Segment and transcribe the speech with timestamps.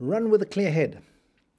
[0.00, 1.02] Run with a clear head.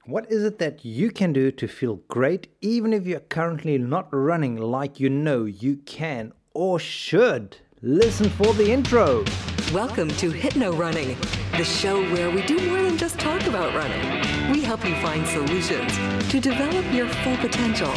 [0.06, 4.08] What is it that you can do to feel great even if you're currently not
[4.12, 7.58] running like you know you can or should?
[7.82, 9.26] Listen for the intro.
[9.74, 11.18] Welcome to Hypno Running,
[11.58, 14.50] the show where we do more than just talk about running.
[14.50, 15.94] We help you find solutions
[16.30, 17.92] to develop your full potential,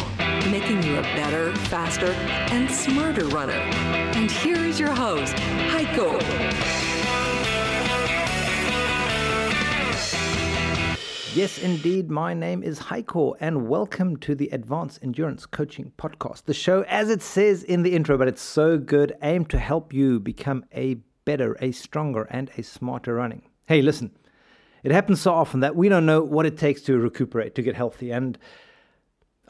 [0.50, 2.12] making you a better, faster,
[2.52, 3.62] and smarter runner.
[4.12, 6.83] And here is your host, Heiko.
[11.34, 12.12] Yes, indeed.
[12.12, 16.44] My name is Heiko, and welcome to the Advanced Endurance Coaching Podcast.
[16.44, 19.92] The show, as it says in the intro, but it's so good, aimed to help
[19.92, 20.94] you become a
[21.24, 23.42] better, a stronger, and a smarter running.
[23.66, 24.12] Hey, listen,
[24.84, 27.74] it happens so often that we don't know what it takes to recuperate, to get
[27.74, 28.12] healthy.
[28.12, 28.38] And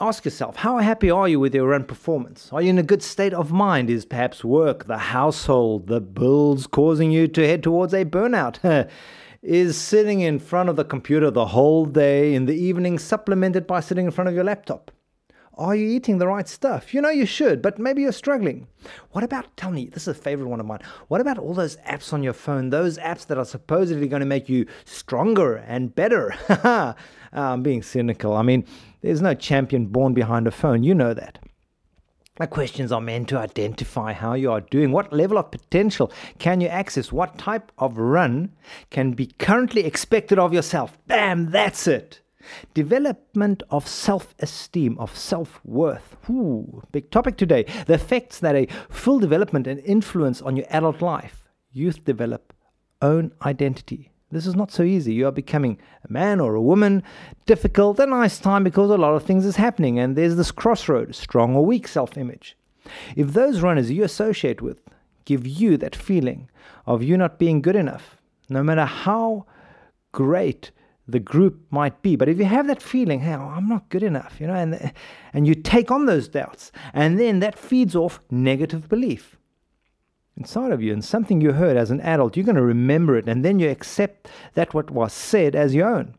[0.00, 2.48] ask yourself, how happy are you with your run performance?
[2.50, 3.90] Are you in a good state of mind?
[3.90, 8.88] Is perhaps work, the household, the bills causing you to head towards a burnout?
[9.44, 13.80] is sitting in front of the computer the whole day, in the evening, supplemented by
[13.80, 14.90] sitting in front of your laptop?
[15.56, 16.92] Are you eating the right stuff?
[16.92, 18.66] You know you should, but maybe you're struggling.
[19.10, 20.80] What about, tell me, this is a favorite one of mine.
[21.08, 24.26] What about all those apps on your phone, those apps that are supposedly going to
[24.26, 26.34] make you stronger and better?
[27.32, 28.34] I'm being cynical.
[28.34, 28.66] I mean,
[29.02, 30.82] there's no champion born behind a phone.
[30.82, 31.38] You know that.
[32.36, 36.60] My questions are meant to identify how you are doing, what level of potential can
[36.60, 38.50] you access, what type of run
[38.90, 40.98] can be currently expected of yourself.
[41.06, 42.22] Bam, that's it.
[42.74, 46.16] Development of self esteem, of self worth.
[46.28, 47.66] Ooh, big topic today.
[47.86, 51.44] The effects that a full development and influence on your adult life.
[51.70, 52.52] Youth develop
[53.00, 54.10] own identity.
[54.34, 55.14] This is not so easy.
[55.14, 57.04] You are becoming a man or a woman.
[57.46, 61.14] Difficult, a nice time because a lot of things is happening, and there's this crossroad
[61.14, 62.56] strong or weak self image.
[63.14, 64.82] If those runners you associate with
[65.24, 66.50] give you that feeling
[66.84, 68.16] of you not being good enough,
[68.48, 69.46] no matter how
[70.10, 70.72] great
[71.06, 72.16] the group might be.
[72.16, 74.92] But if you have that feeling, hey, I'm not good enough, you know, and,
[75.32, 79.36] and you take on those doubts, and then that feeds off negative belief
[80.36, 83.28] inside of you and something you heard as an adult, you're going to remember it
[83.28, 86.14] and then you accept that what was said as your own.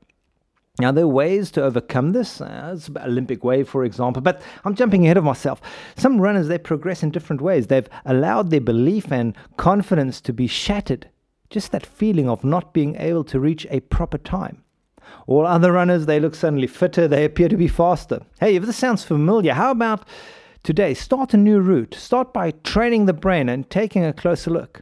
[0.78, 2.42] Now, there are ways to overcome this.
[2.42, 5.62] Uh, Olympic wave, for example, but I'm jumping ahead of myself.
[5.96, 7.68] Some runners, they progress in different ways.
[7.68, 11.10] They've allowed their belief and confidence to be shattered.
[11.50, 14.64] Just that feeling of not being able to reach a proper time.
[15.28, 18.20] All other runners, they look suddenly fitter, they appear to be faster.
[18.40, 20.06] Hey, if this sounds familiar, how about
[20.66, 21.94] Today, start a new route.
[21.94, 24.82] Start by training the brain and taking a closer look.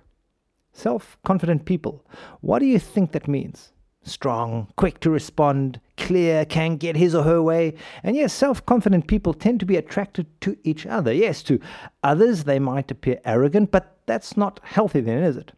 [0.72, 2.06] Self confident people,
[2.40, 3.74] what do you think that means?
[4.02, 7.74] Strong, quick to respond, clear, can get his or her way.
[8.02, 11.12] And yes, self confident people tend to be attracted to each other.
[11.12, 11.60] Yes, to
[12.02, 15.52] others they might appear arrogant, but that's not healthy then, is it?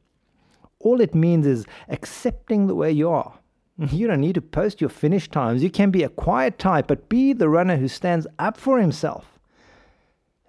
[0.79, 3.37] All it means is accepting the way you are.
[3.91, 5.61] You don't need to post your finish times.
[5.61, 9.34] You can be a quiet type, but be the runner who stands up for himself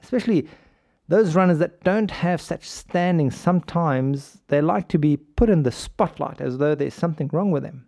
[0.07, 0.49] especially
[1.09, 5.73] those runners that don't have such standing, sometimes they like to be put in the
[5.73, 7.87] spotlight as though there's something wrong with them.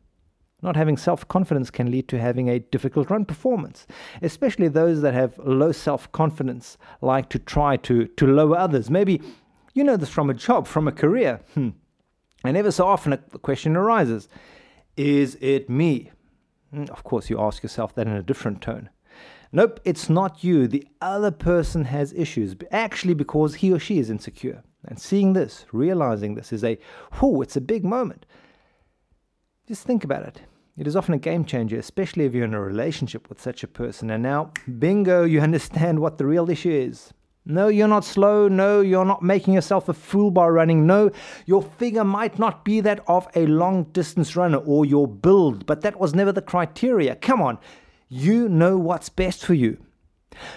[0.63, 3.87] Not having self confidence can lead to having a difficult run performance,
[4.23, 8.91] especially those that have low self confidence like to try to, to lower others.
[8.91, 9.23] Maybe
[9.75, 11.41] you know this from a job, from a career.
[11.55, 11.71] Hmm.
[12.45, 14.29] And ever so often a, the question arises
[14.97, 16.11] Is it me?
[16.73, 18.91] Hmm, of course, you ask yourself that in a different tone.
[19.51, 20.69] Nope, it's not you.
[20.69, 24.63] The other person has issues, actually, because he or she is insecure.
[24.85, 26.79] And seeing this, realizing this, is a
[27.21, 28.27] whoo, it's a big moment.
[29.67, 30.43] Just think about it.
[30.77, 33.69] It is often a game changer, especially if you're in a relationship with such a
[33.69, 34.11] person.
[34.11, 37.13] And now, bingo, you understand what the real issue is.
[37.45, 38.47] No, you're not slow.
[38.47, 40.87] No, you're not making yourself a fool by running.
[40.87, 41.11] No,
[41.47, 45.81] your figure might not be that of a long distance runner or your build, but
[45.81, 47.17] that was never the criteria.
[47.17, 47.59] Come on,
[48.09, 49.79] you know what's best for you.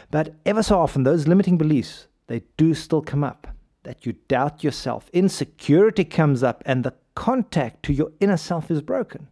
[0.10, 3.48] But ever so often, those limiting beliefs, they do still come up.
[3.84, 8.82] That you doubt yourself, insecurity comes up, and the contact to your inner self is
[8.82, 9.28] broken.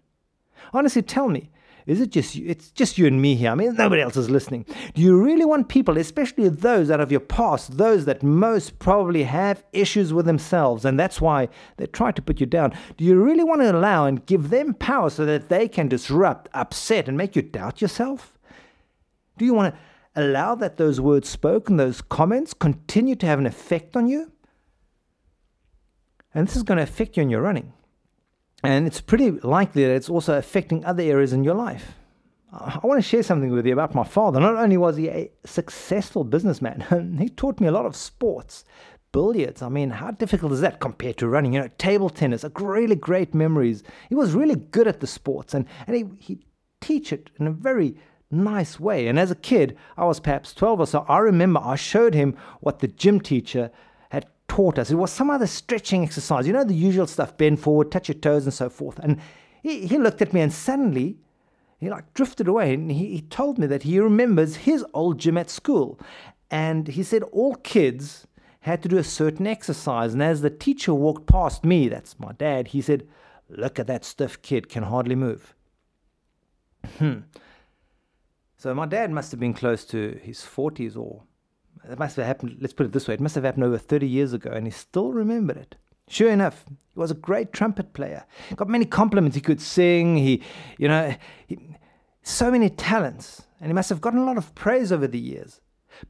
[0.74, 1.52] Honestly, tell me,
[1.90, 2.48] is it just you?
[2.48, 3.50] It's just you and me here.
[3.50, 4.64] I mean, nobody else is listening.
[4.94, 9.24] Do you really want people, especially those out of your past, those that most probably
[9.24, 12.76] have issues with themselves, and that's why they try to put you down?
[12.98, 16.48] Do you really want to allow and give them power so that they can disrupt,
[16.54, 18.38] upset, and make you doubt yourself?
[19.40, 19.82] Do you want to
[20.22, 24.32] allow that those words spoken, those comments, continue to have an effect on you?
[26.36, 27.74] And this is going to affect you in your running.
[28.64, 31.94] And it's pretty likely that it's also affecting other areas in your life.
[32.52, 34.40] I want to share something with you about my father.
[34.40, 38.66] Not only was he a successful businessman, he taught me a lot of sports,
[39.12, 39.62] billiards.
[39.62, 41.54] I mean, how difficult is that compared to running?
[41.54, 43.84] You know, table tennis, really great memories.
[44.10, 46.40] He was really good at the sports and, and he, he
[46.82, 47.96] teach it in a very
[48.32, 49.08] nice way.
[49.08, 52.36] And as a kid, I was perhaps 12 or so, I remember I showed him
[52.62, 53.72] what the gym teacher
[54.50, 54.92] taught us.
[54.92, 58.18] It was some other stretching exercise, you know, the usual stuff bend forward, touch your
[58.18, 59.00] toes, and so forth.
[59.00, 59.20] And
[59.64, 61.18] he, he looked at me and suddenly
[61.78, 65.38] he like drifted away and he, he told me that he remembers his old gym
[65.38, 65.98] at school.
[66.52, 68.28] And he said all kids
[68.62, 70.14] had to do a certain exercise.
[70.14, 73.08] And as the teacher walked past me, that's my dad, he said,
[73.52, 75.56] Look at that stiff kid, can hardly move.
[76.98, 77.20] Hmm.
[78.58, 81.24] So my dad must have been close to his 40s, or
[81.88, 84.08] it must have happened, let's put it this way, it must have happened over 30
[84.08, 85.76] years ago, and he still remembered it.
[86.10, 88.26] Sure enough, he was a great trumpet player.
[88.56, 89.36] Got many compliments.
[89.36, 90.18] He could sing.
[90.18, 90.42] He,
[90.80, 91.14] you know,
[91.46, 91.60] he,
[92.24, 95.62] so many talents, and he must have gotten a lot of praise over the years.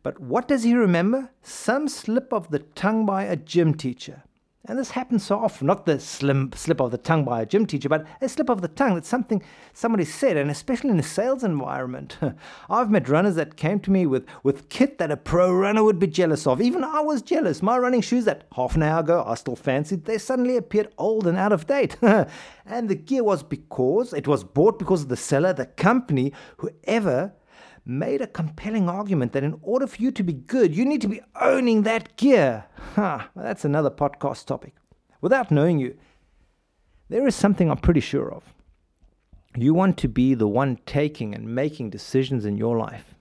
[0.01, 1.31] But what does he remember?
[1.41, 4.23] Some slip of the tongue by a gym teacher.
[4.65, 7.65] And this happens so often, not the slim slip of the tongue by a gym
[7.65, 9.41] teacher, but a slip of the tongue that's something
[9.71, 12.17] somebody said, and especially in a sales environment.
[12.69, 15.97] I've met runners that came to me with, with kit that a pro runner would
[15.97, 16.61] be jealous of.
[16.61, 17.61] Even I was jealous.
[17.61, 21.25] My running shoes that half an hour ago I still fancied, they suddenly appeared old
[21.25, 21.95] and out of date.
[22.01, 27.33] and the gear was because it was bought because of the seller, the company, whoever
[27.89, 31.07] made a compelling argument that in order for you to be good, you need to
[31.07, 32.65] be owning that gear.
[32.93, 34.75] Huh, that's another podcast topic.
[35.21, 35.97] Without knowing you,
[37.09, 38.43] there is something I'm pretty sure of.
[39.57, 43.15] You want to be the one taking and making decisions in your life.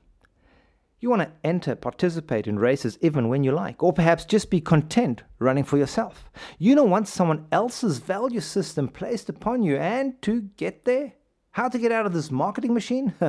[1.01, 4.61] You want to enter, participate in races even when you like, or perhaps just be
[4.61, 6.31] content running for yourself.
[6.59, 11.15] You don't want someone else's value system placed upon you and to get there.
[11.53, 13.15] How to get out of this marketing machine?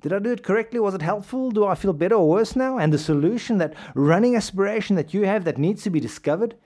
[0.00, 0.80] Did I do it correctly?
[0.80, 1.50] Was it helpful?
[1.50, 2.78] Do I feel better or worse now?
[2.78, 6.56] And the solution, that running aspiration that you have that needs to be discovered,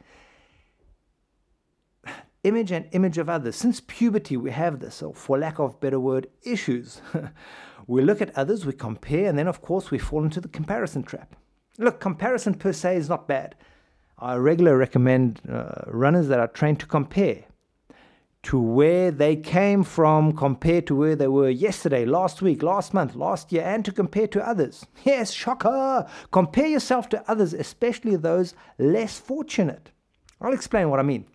[2.45, 3.57] image and image of others.
[3.57, 7.01] Since puberty, we have this, or for lack of better word, issues.
[7.87, 11.03] we look at others, we compare, and then, of course, we fall into the comparison
[11.03, 11.35] trap.
[11.77, 13.57] Look, comparison per se is not bad.
[14.17, 17.45] I regularly recommend uh, runners that are trained to compare
[18.45, 23.15] to where they came from compared to where they were yesterday, last week, last month,
[23.15, 24.87] last year, and to compare to others.
[25.05, 26.07] Yes, shocker!
[26.31, 29.91] Compare yourself to others, especially those less fortunate.
[30.41, 31.27] I'll explain what I mean.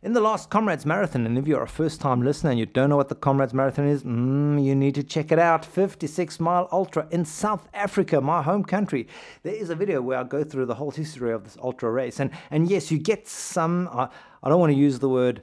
[0.00, 2.88] In the last Comrades Marathon, and if you're a first time listener and you don't
[2.88, 5.64] know what the Comrades Marathon is, mm, you need to check it out.
[5.64, 9.08] 56 mile ultra in South Africa, my home country.
[9.42, 12.20] There is a video where I go through the whole history of this ultra race.
[12.20, 14.06] And, and yes, you get some, uh,
[14.42, 15.42] I don't want to use the word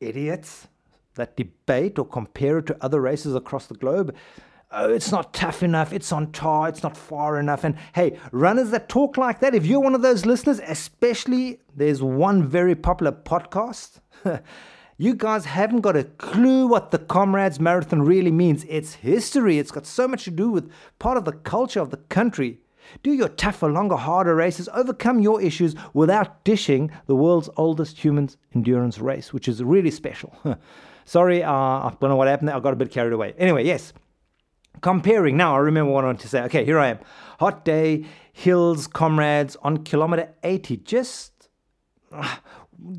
[0.00, 0.68] idiots
[1.14, 4.14] that debate or compare it to other races across the globe.
[4.70, 7.62] Oh, it's not tough enough, it's on tar, it's not far enough.
[7.62, 12.02] And hey, runners that talk like that, if you're one of those listeners, especially there's
[12.02, 14.00] one very popular podcast.
[14.98, 18.64] you guys haven't got a clue what the Comrades Marathon really means.
[18.68, 21.98] It's history, it's got so much to do with part of the culture of the
[21.98, 22.58] country.
[23.02, 28.30] Do your tougher, longer, harder races, overcome your issues without dishing the world's oldest human
[28.54, 30.36] endurance race, which is really special.
[31.04, 32.56] Sorry, uh, I don't know what happened there.
[32.56, 33.34] I got a bit carried away.
[33.38, 33.92] Anyway, yes.
[34.80, 36.42] Comparing, now I remember what I wanted to say.
[36.42, 36.98] Okay, here I am.
[37.38, 40.78] Hot day, hills, comrades on kilometer 80.
[40.78, 41.48] Just.
[42.10, 42.36] Uh,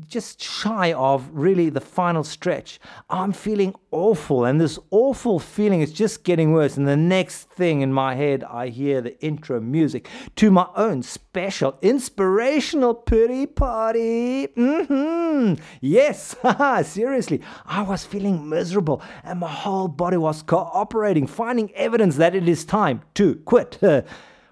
[0.06, 2.80] just shy of really the final stretch.
[3.08, 6.76] I'm feeling awful, and this awful feeling is just getting worse.
[6.76, 11.02] And the next thing in my head, I hear the intro music to my own
[11.02, 14.48] special inspirational pity party.
[14.48, 15.62] Mm-hmm.
[15.80, 16.36] Yes,
[16.88, 22.48] seriously, I was feeling miserable, and my whole body was cooperating, finding evidence that it
[22.48, 23.78] is time to quit.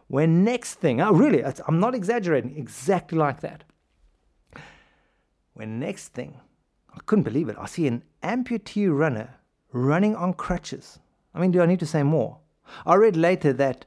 [0.08, 3.64] when next thing, oh, really, I'm not exaggerating, exactly like that.
[5.54, 6.40] When next thing,
[6.92, 7.56] I couldn't believe it.
[7.58, 9.36] I see an amputee runner
[9.72, 10.98] running on crutches.
[11.32, 12.38] I mean, do I need to say more?
[12.84, 13.84] I read later that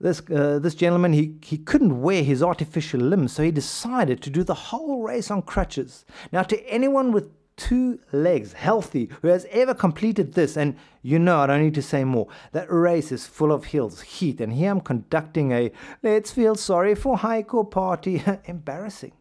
[0.00, 4.30] this uh, this gentleman he, he couldn't wear his artificial limbs, so he decided to
[4.30, 6.04] do the whole race on crutches.
[6.32, 11.40] Now, to anyone with two legs, healthy, who has ever completed this, and you know
[11.40, 12.28] I don't need to say more.
[12.52, 15.72] That race is full of hills, heat, and here I'm conducting a
[16.02, 18.22] let's feel sorry for Heiko party.
[18.44, 19.12] Embarrassing.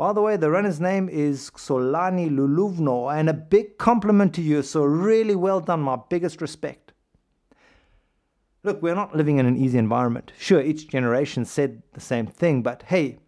[0.00, 4.62] By the way, the runner's name is Xolani Luvuno, and a big compliment to you.
[4.62, 5.82] So, really well done.
[5.82, 6.94] My biggest respect.
[8.62, 10.32] Look, we're not living in an easy environment.
[10.38, 13.18] Sure, each generation said the same thing, but hey,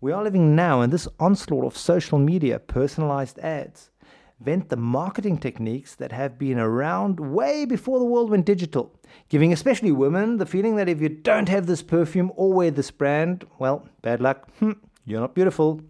[0.00, 3.90] we are living now in this onslaught of social media, personalized ads,
[4.40, 9.52] vent the marketing techniques that have been around way before the world went digital, giving
[9.52, 13.44] especially women the feeling that if you don't have this perfume or wear this brand,
[13.58, 14.72] well, bad luck, hmm,
[15.04, 15.82] you're not beautiful.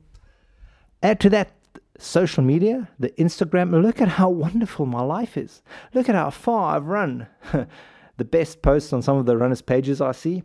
[1.06, 1.52] Add to that
[1.98, 5.62] social media, the Instagram, look at how wonderful my life is.
[5.94, 7.28] Look at how far I've run.
[8.16, 10.42] the best posts on some of the runners' pages I see.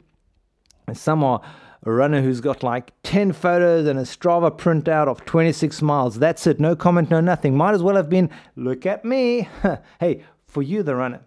[0.85, 1.41] And some are
[1.81, 6.19] a runner who's got like 10 photos and a Strava printout of 26 miles.
[6.19, 6.59] That's it.
[6.59, 7.57] No comment, no nothing.
[7.57, 9.49] Might as well have been, look at me.
[9.99, 11.21] hey, for you, the runner,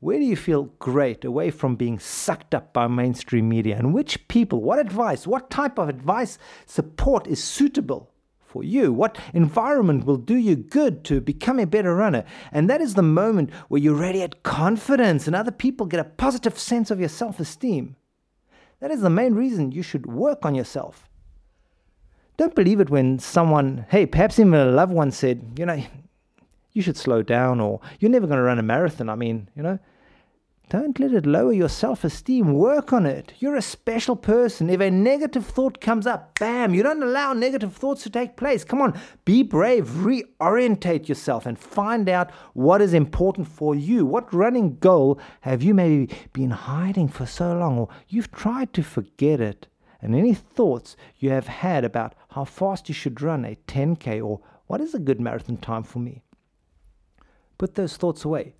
[0.00, 3.76] where do you feel great away from being sucked up by mainstream media?
[3.78, 6.36] And which people, what advice, what type of advice,
[6.66, 8.10] support is suitable
[8.54, 8.92] for you?
[8.92, 12.24] What environment will do you good to become a better runner?
[12.52, 16.56] And that is the moment where you radiate confidence and other people get a positive
[16.56, 17.96] sense of your self esteem.
[18.78, 21.10] That is the main reason you should work on yourself.
[22.36, 25.82] Don't believe it when someone, hey, perhaps even a loved one said, you know,
[26.72, 29.08] you should slow down or you're never going to run a marathon.
[29.08, 29.80] I mean, you know,
[30.70, 32.54] don't let it lower your self esteem.
[32.54, 33.34] Work on it.
[33.38, 34.70] You're a special person.
[34.70, 38.64] If a negative thought comes up, bam, you don't allow negative thoughts to take place.
[38.64, 44.06] Come on, be brave, reorientate yourself, and find out what is important for you.
[44.06, 48.82] What running goal have you maybe been hiding for so long, or you've tried to
[48.82, 49.66] forget it?
[50.00, 54.40] And any thoughts you have had about how fast you should run a 10K or
[54.66, 56.22] what is a good marathon time for me?
[57.58, 58.54] Put those thoughts away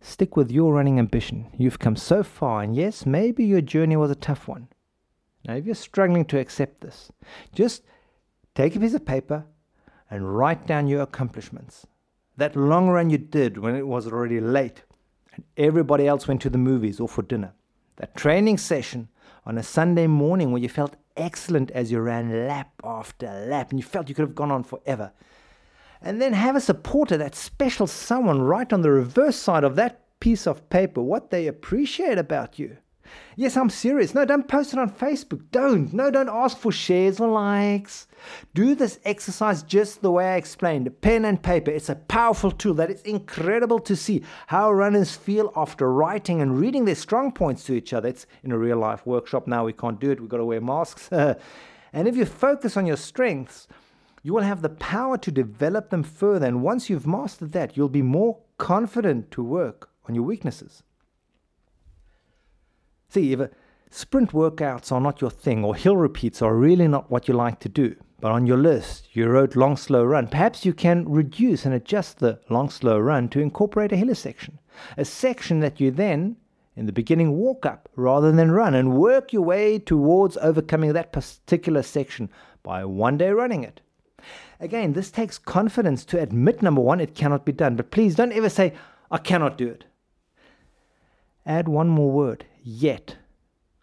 [0.00, 1.46] Stick with your running ambition.
[1.56, 4.68] You've come so far, and yes, maybe your journey was a tough one.
[5.46, 7.10] Now, if you're struggling to accept this,
[7.52, 7.82] just
[8.54, 9.44] take a piece of paper
[10.10, 11.86] and write down your accomplishments.
[12.36, 14.82] That long run you did when it was already late
[15.34, 17.52] and everybody else went to the movies or for dinner.
[17.96, 19.08] That training session
[19.44, 23.78] on a Sunday morning where you felt excellent as you ran lap after lap and
[23.78, 25.12] you felt you could have gone on forever
[26.06, 30.02] and then have a supporter, that special someone, write on the reverse side of that
[30.20, 32.76] piece of paper what they appreciate about you.
[33.34, 34.14] Yes, I'm serious.
[34.14, 35.42] No, don't post it on Facebook.
[35.50, 35.92] Don't.
[35.92, 38.06] No, don't ask for shares or likes.
[38.54, 41.72] Do this exercise just the way I explained pen and paper.
[41.72, 46.58] It's a powerful tool that is incredible to see how runners feel after writing and
[46.58, 48.08] reading their strong points to each other.
[48.08, 49.64] It's in a real life workshop now.
[49.64, 50.20] We can't do it.
[50.20, 51.08] We've got to wear masks.
[51.10, 53.66] and if you focus on your strengths,
[54.26, 56.46] you will have the power to develop them further.
[56.46, 60.82] And once you've mastered that, you'll be more confident to work on your weaknesses.
[63.08, 63.50] See, if
[63.88, 67.60] sprint workouts are not your thing, or hill repeats are really not what you like
[67.60, 71.64] to do, but on your list you wrote long, slow run, perhaps you can reduce
[71.64, 74.58] and adjust the long, slow run to incorporate a hilly section.
[74.96, 76.34] A section that you then,
[76.74, 81.12] in the beginning, walk up rather than run and work your way towards overcoming that
[81.12, 82.28] particular section
[82.64, 83.82] by one day running it.
[84.60, 87.76] Again, this takes confidence to admit, number one, it cannot be done.
[87.76, 88.72] But please don't ever say,
[89.10, 89.84] I cannot do it.
[91.44, 93.16] Add one more word, yet.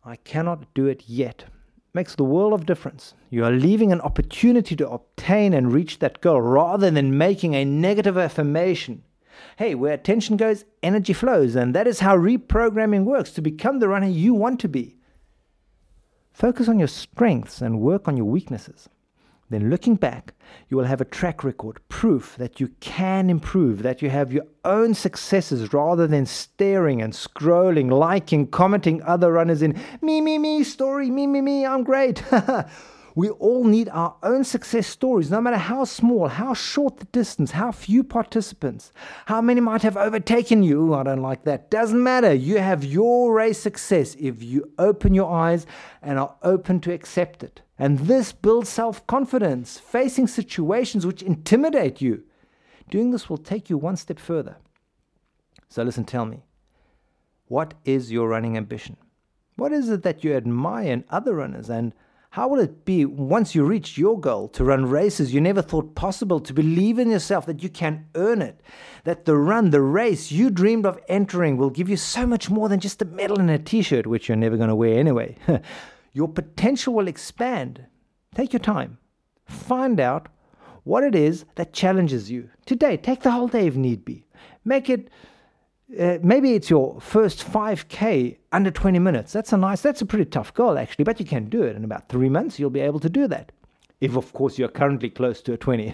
[0.04, 1.46] I cannot do it yet.
[1.94, 3.14] Makes the world of difference.
[3.30, 7.64] You are leaving an opportunity to obtain and reach that goal rather than making a
[7.64, 9.04] negative affirmation.
[9.58, 13.88] Hey, where attention goes, energy flows, and that is how reprogramming works to become the
[13.88, 14.98] runner you want to be.
[16.34, 18.90] Focus on your strengths and work on your weaknesses.
[19.54, 20.34] Then, looking back,
[20.68, 24.46] you will have a track record, proof that you can improve, that you have your
[24.66, 30.64] own successes rather than staring and scrolling, liking, commenting other runners in me, me, me
[30.64, 32.24] story, me, me, me, I'm great.
[33.16, 37.52] We all need our own success stories, no matter how small, how short the distance,
[37.52, 38.92] how few participants,
[39.28, 40.82] how many might have overtaken you.
[40.82, 41.70] Ooh, I don't like that.
[41.70, 42.34] Doesn't matter.
[42.34, 45.68] You have your race success if you open your eyes
[46.02, 47.62] and are open to accept it.
[47.78, 52.24] And this builds self confidence, facing situations which intimidate you.
[52.90, 54.58] Doing this will take you one step further.
[55.70, 56.44] So, listen, tell me,
[57.48, 58.98] what is your running ambition?
[59.56, 61.94] What is it that you admire in other runners and
[62.34, 65.94] how will it be once you reach your goal to run races you never thought
[65.94, 68.60] possible, to believe in yourself that you can earn it,
[69.04, 72.68] that the run, the race you dreamed of entering will give you so much more
[72.70, 75.38] than just a medal and a t shirt, which you're never going to wear anyway?
[76.14, 77.86] your potential will expand.
[78.34, 78.98] Take your time.
[79.46, 80.28] Find out
[80.86, 82.50] what it is that challenges you.
[82.66, 84.26] Today, take the whole day if need be.
[84.66, 85.08] Make it
[86.00, 89.34] uh, maybe it's your first 5k under 20 minutes.
[89.34, 91.84] That's a nice that's a pretty tough goal actually but you can do it in
[91.84, 93.52] about three months you'll be able to do that.
[94.02, 95.94] If of course you're currently close to a 20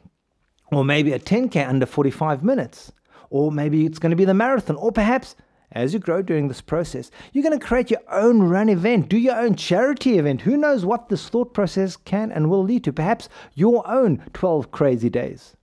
[0.72, 2.92] or maybe a 10k under 45 minutes
[3.28, 5.34] or maybe it's going to be the marathon or perhaps
[5.72, 9.18] as you grow during this process you're going to create your own run event do
[9.18, 10.42] your own charity event.
[10.42, 12.92] Who knows what this thought process can and will lead to.
[12.92, 15.55] Perhaps your own 12 crazy days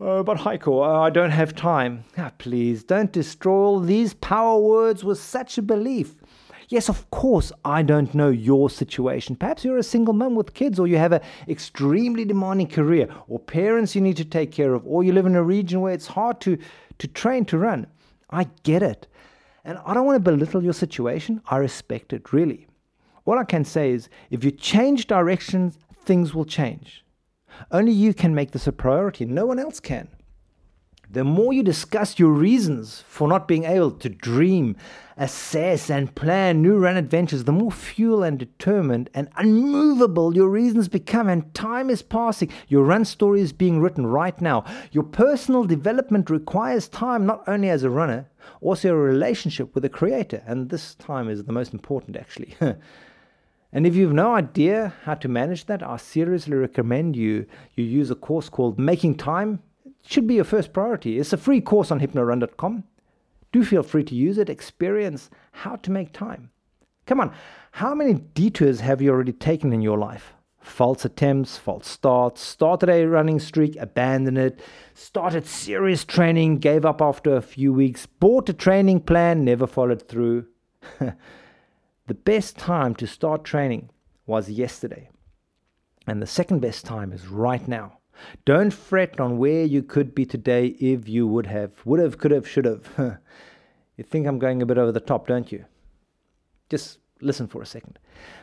[0.00, 2.02] Oh, but Heiko, uh, I don't have time.
[2.18, 6.16] Ah, please, don't destroy all these power words with such a belief.
[6.68, 9.36] Yes, of course, I don't know your situation.
[9.36, 13.38] Perhaps you're a single mum with kids, or you have an extremely demanding career, or
[13.38, 16.08] parents you need to take care of, or you live in a region where it's
[16.08, 16.58] hard to,
[16.98, 17.86] to train to run.
[18.30, 19.06] I get it.
[19.64, 21.40] And I don't want to belittle your situation.
[21.46, 22.66] I respect it, really.
[23.26, 27.03] All I can say is if you change directions, things will change.
[27.70, 30.08] Only you can make this a priority, no one else can.
[31.10, 34.74] The more you discuss your reasons for not being able to dream,
[35.16, 40.88] assess, and plan new run adventures, the more fuel and determined and unmovable your reasons
[40.88, 42.50] become, and time is passing.
[42.66, 44.64] Your run story is being written right now.
[44.90, 48.28] Your personal development requires time, not only as a runner,
[48.60, 52.56] also a relationship with a Creator, and this time is the most important actually.
[53.74, 58.10] And if you've no idea how to manage that, I seriously recommend you you use
[58.10, 59.58] a course called Making Time
[60.06, 61.18] should be your first priority.
[61.18, 62.84] It's a free course on hypnorun.com.
[63.52, 66.50] Do feel free to use it, experience how to make time.
[67.06, 67.34] Come on,
[67.72, 70.34] how many detours have you already taken in your life?
[70.60, 74.60] False attempts, false starts, started a running streak, abandoned it,
[74.94, 80.08] started serious training, gave up after a few weeks, bought a training plan, never followed
[80.08, 80.46] through.
[82.06, 83.90] the best time to start training
[84.26, 85.08] was yesterday.
[86.06, 87.98] And the second best time is right now.
[88.44, 92.30] Don't fret on where you could be today if you would have, would have, could
[92.30, 92.88] have, should have.
[93.96, 95.64] you think I'm going a bit over the top, don't you?
[96.68, 97.98] Just listen for a second.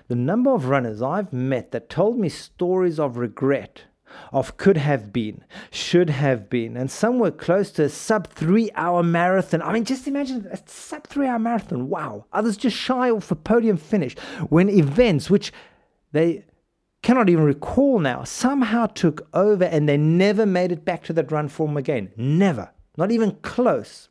[0.08, 3.84] The number of runners I've met that told me stories of regret,
[4.32, 8.70] of could have been, should have been, and some were close to a sub three
[8.76, 9.62] hour marathon.
[9.62, 11.90] I mean, just imagine a sub three hour marathon.
[11.90, 12.26] Wow.
[12.34, 14.18] Others just shy off a podium finish
[14.50, 15.52] when events which
[16.12, 16.46] they
[17.02, 21.32] cannot even recall now, somehow took over and they never made it back to that
[21.32, 22.12] run form again.
[22.16, 22.72] Never.
[22.98, 24.10] Not even close.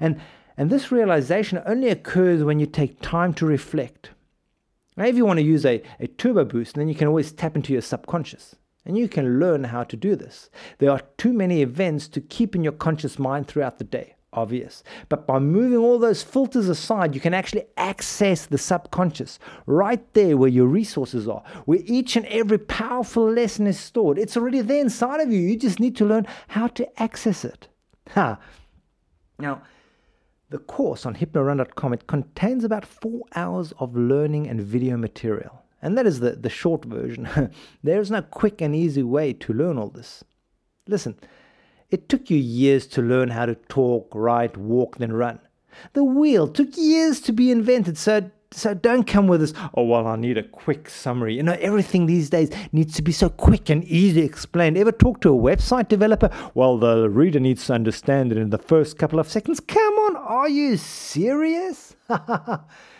[0.00, 0.20] And,
[0.56, 4.10] and this realization only occurs when you take time to reflect.
[4.96, 7.54] Now, if you want to use a, a turbo boost, then you can always tap
[7.54, 8.56] into your subconscious.
[8.86, 10.48] And you can learn how to do this.
[10.78, 14.84] There are too many events to keep in your conscious mind throughout the day obvious.
[15.08, 20.36] But by moving all those filters aside, you can actually access the subconscious right there
[20.36, 24.18] where your resources are, where each and every powerful lesson is stored.
[24.18, 25.40] It's already there inside of you.
[25.40, 27.68] You just need to learn how to access it.
[28.10, 28.38] Ha.
[29.38, 29.62] Now,
[30.50, 35.65] the course on hypnorun.com it contains about four hours of learning and video material.
[35.82, 37.28] And that is the, the short version.
[37.82, 40.24] there is no quick and easy way to learn all this.
[40.88, 41.16] Listen,
[41.90, 45.40] it took you years to learn how to talk, write, walk, then run.
[45.92, 50.06] The wheel took years to be invented, so so don't come with this, oh, well,
[50.06, 51.34] I need a quick summary.
[51.34, 54.78] You know, everything these days needs to be so quick and easy explained.
[54.78, 56.30] Ever talk to a website developer?
[56.54, 59.60] Well, the reader needs to understand it in the first couple of seconds.
[59.60, 61.96] Come on, are you serious?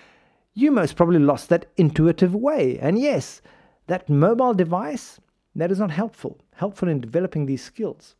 [0.56, 2.76] you most probably lost that intuitive way.
[2.80, 3.40] And yes,
[3.86, 5.20] that mobile device,
[5.54, 8.16] that is not helpful, helpful in developing these skills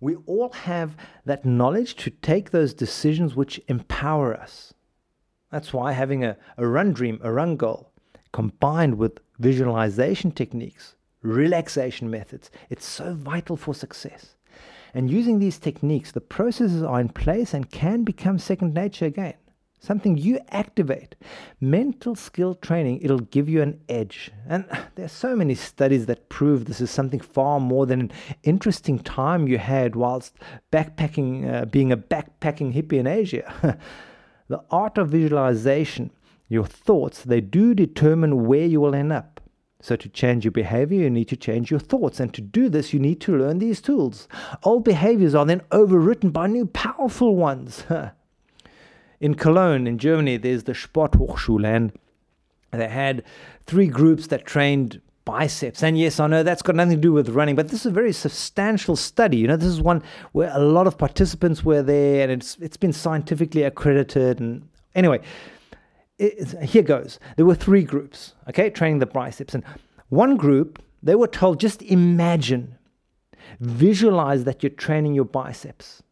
[0.00, 4.72] we all have that knowledge to take those decisions which empower us.
[5.50, 7.90] That's why having a, a run dream, a run goal,
[8.32, 14.36] combined with visualization techniques, relaxation methods, it's so vital for success.
[14.94, 19.34] And using these techniques, the processes are in place and can become second nature again
[19.80, 21.14] something you activate.
[21.60, 24.30] Mental skill training, it'll give you an edge.
[24.48, 24.64] And
[24.94, 28.12] there's so many studies that prove this is something far more than an
[28.42, 30.36] interesting time you had whilst
[30.72, 33.78] backpacking, uh, being a backpacking hippie in Asia.
[34.48, 36.10] the art of visualization,
[36.48, 39.40] your thoughts, they do determine where you will end up.
[39.80, 42.18] So, to change your behavior, you need to change your thoughts.
[42.18, 44.26] And to do this, you need to learn these tools.
[44.64, 47.84] Old behaviors are then overwritten by new powerful ones.
[49.20, 51.92] in Cologne, in Germany, there's the Sporthochschule, and
[52.70, 53.24] they had
[53.66, 55.82] three groups that trained biceps.
[55.82, 57.90] And yes, I know that's got nothing to do with running, but this is a
[57.90, 59.36] very substantial study.
[59.36, 60.02] You know, this is one
[60.32, 64.40] where a lot of participants were there, and it's it's been scientifically accredited.
[64.40, 65.20] And anyway,
[66.18, 67.18] here goes.
[67.36, 69.64] There were three groups, okay, training the biceps, and
[70.08, 72.76] one group they were told just imagine,
[73.60, 76.02] visualize that you're training your biceps,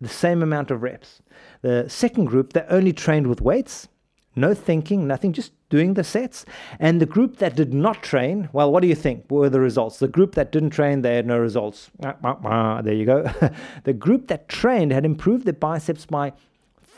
[0.00, 1.22] the same amount of reps.
[1.62, 3.88] The second group, that only trained with weights,
[4.34, 6.44] no thinking, nothing, just doing the sets.
[6.78, 9.98] And the group that did not train, well, what do you think were the results?
[9.98, 11.90] The group that didn't train, they had no results.
[12.00, 13.30] There you go.
[13.84, 16.34] the group that trained had improved their biceps by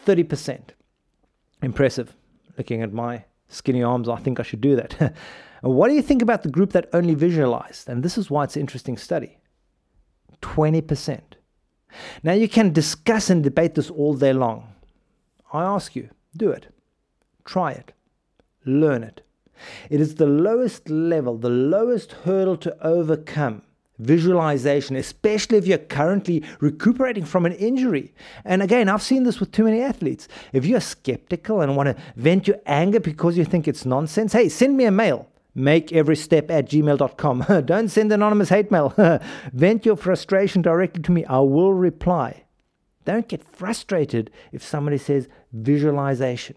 [0.07, 0.61] 30%.
[1.63, 2.15] Impressive.
[2.57, 5.15] Looking at my skinny arms, I think I should do that.
[5.61, 7.89] what do you think about the group that only visualized?
[7.89, 9.39] And this is why it's an interesting study.
[10.43, 11.21] 20%.
[12.22, 14.72] Now, you can discuss and debate this all day long.
[15.53, 16.66] I ask you, do it.
[17.44, 17.92] Try it.
[18.64, 19.22] Learn it.
[19.90, 23.62] It is the lowest level, the lowest hurdle to overcome
[23.98, 28.14] visualization, especially if you're currently recuperating from an injury.
[28.44, 30.29] And again, I've seen this with too many athletes.
[30.53, 34.48] If you're skeptical and want to vent your anger because you think it's nonsense, hey,
[34.48, 35.29] send me a mail.
[35.59, 37.62] Make every step at gmail.com.
[37.64, 38.94] Don't send anonymous hate mail.
[39.53, 41.25] vent your frustration directly to me.
[41.25, 42.44] I will reply.
[43.05, 46.55] Don't get frustrated if somebody says visualization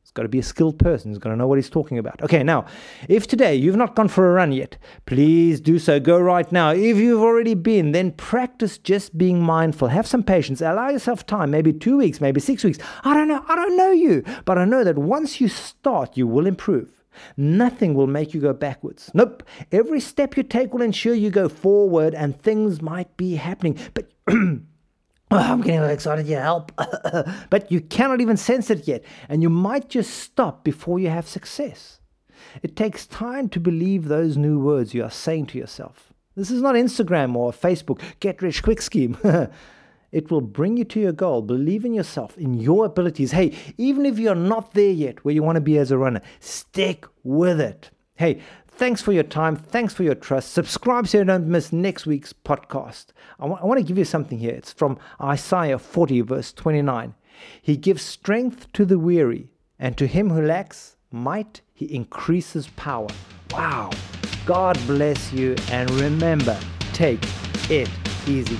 [0.00, 2.22] It's got to be a skilled person who's going to know what he's talking about.
[2.22, 2.64] Okay, now,
[3.10, 6.00] if today you've not gone for a run yet, please do so.
[6.00, 6.70] Go right now.
[6.70, 9.88] If you've already been, then practice just being mindful.
[9.88, 10.62] Have some patience.
[10.62, 12.78] Allow yourself time, maybe two weeks, maybe six weeks.
[13.02, 13.44] I don't know.
[13.46, 14.24] I don't know you.
[14.46, 17.03] But I know that once you start, you will improve.
[17.36, 19.10] Nothing will make you go backwards.
[19.14, 19.42] Nope.
[19.72, 23.78] Every step you take will ensure you go forward and things might be happening.
[23.94, 24.12] But
[25.30, 26.70] Oh, I'm getting excited, yeah, help.
[27.50, 31.26] but you cannot even sense it yet, and you might just stop before you have
[31.26, 31.98] success.
[32.62, 36.12] It takes time to believe those new words you are saying to yourself.
[36.36, 39.16] This is not Instagram or Facebook get rich quick scheme.
[40.14, 41.42] it will bring you to your goal.
[41.42, 43.32] Believe in yourself, in your abilities.
[43.32, 46.22] Hey, even if you're not there yet where you want to be as a runner,
[46.40, 47.90] stick with it.
[48.14, 48.40] Hey,
[48.76, 49.54] Thanks for your time.
[49.54, 50.52] Thanks for your trust.
[50.52, 53.06] Subscribe so you don't miss next week's podcast.
[53.38, 54.50] I, w- I want to give you something here.
[54.50, 57.14] It's from Isaiah 40, verse 29.
[57.62, 63.06] He gives strength to the weary, and to him who lacks might, he increases power.
[63.52, 63.90] Wow.
[64.44, 66.58] God bless you, and remember,
[66.92, 67.24] take
[67.70, 67.88] it
[68.26, 68.58] easy.